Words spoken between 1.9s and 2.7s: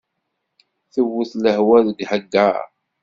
ahagar?